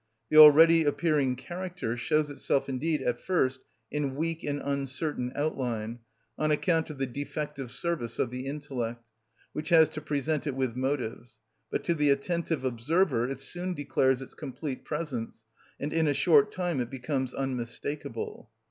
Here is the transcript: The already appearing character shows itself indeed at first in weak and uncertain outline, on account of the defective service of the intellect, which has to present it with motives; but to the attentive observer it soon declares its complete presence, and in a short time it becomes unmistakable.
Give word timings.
The 0.31 0.37
already 0.37 0.83
appearing 0.83 1.35
character 1.35 1.95
shows 1.95 2.31
itself 2.31 2.67
indeed 2.67 3.03
at 3.03 3.19
first 3.21 3.59
in 3.91 4.15
weak 4.15 4.43
and 4.43 4.59
uncertain 4.59 5.31
outline, 5.35 5.99
on 6.39 6.49
account 6.49 6.89
of 6.89 6.97
the 6.97 7.05
defective 7.05 7.69
service 7.69 8.17
of 8.17 8.31
the 8.31 8.47
intellect, 8.47 9.05
which 9.53 9.69
has 9.69 9.89
to 9.89 10.01
present 10.01 10.47
it 10.47 10.55
with 10.55 10.75
motives; 10.75 11.37
but 11.69 11.83
to 11.83 11.93
the 11.93 12.09
attentive 12.09 12.63
observer 12.65 13.29
it 13.29 13.39
soon 13.39 13.75
declares 13.75 14.23
its 14.23 14.33
complete 14.33 14.85
presence, 14.85 15.45
and 15.79 15.93
in 15.93 16.07
a 16.07 16.15
short 16.15 16.51
time 16.51 16.79
it 16.79 16.89
becomes 16.89 17.31
unmistakable. 17.35 18.49